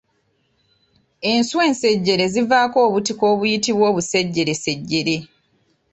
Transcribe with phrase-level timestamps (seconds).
[1.31, 5.15] Enswa ensejjere zivaako obutiko obuyitibwa obusejjeresejjere